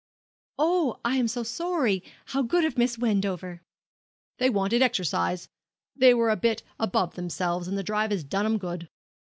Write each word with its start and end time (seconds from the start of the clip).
'Oh, 0.57 0.99
I 1.05 1.17
am 1.17 1.27
so 1.27 1.43
sorry, 1.43 2.01
how 2.25 2.41
good 2.41 2.65
of 2.65 2.75
Miss 2.75 2.97
Wendover!' 2.97 3.61
'They 4.39 4.49
wanted 4.49 4.81
exercise, 4.81 5.45
'um. 5.45 5.49
They 5.97 6.13
was 6.15 6.33
a 6.33 6.37
bit 6.37 6.63
above 6.79 7.13
themselves, 7.13 7.67
and 7.67 7.77
the 7.77 7.83
drive 7.83 8.09
has 8.09 8.23
done 8.23 8.47
'em 8.47 8.57
good.' 8.57 8.89